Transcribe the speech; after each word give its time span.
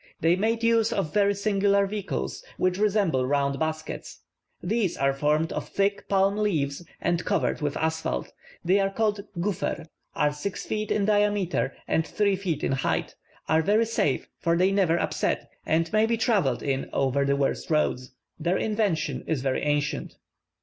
They 0.19 0.35
made 0.35 0.63
use 0.63 0.91
of 0.91 1.13
very 1.13 1.35
singular 1.35 1.85
vehicles, 1.85 2.43
which 2.57 2.79
resemble 2.79 3.27
round 3.27 3.59
baskets: 3.59 4.23
these 4.59 4.97
are 4.97 5.13
formed 5.13 5.53
of 5.53 5.69
thick 5.69 6.09
palm 6.09 6.37
leaves, 6.37 6.83
and 6.99 7.23
covered 7.23 7.61
with 7.61 7.77
asphalt. 7.77 8.33
They 8.65 8.79
are 8.79 8.89
called 8.89 9.19
"guffer;" 9.39 9.85
are 10.15 10.33
six 10.33 10.65
feet 10.65 10.89
in 10.89 11.05
diameter 11.05 11.75
and 11.87 12.03
three 12.07 12.35
feet 12.35 12.63
in 12.63 12.71
height; 12.71 13.13
are 13.47 13.61
very 13.61 13.85
safe, 13.85 14.27
for 14.39 14.57
they 14.57 14.71
never 14.71 14.99
upset, 14.99 15.47
and 15.67 15.93
may 15.93 16.07
be 16.07 16.17
travelled 16.17 16.63
in 16.63 16.89
over 16.91 17.23
the 17.23 17.35
worst 17.35 17.69
roads. 17.69 18.11
Their 18.39 18.57
invention 18.57 19.23
is 19.27 19.43
very 19.43 19.61
ancient. 19.61 20.15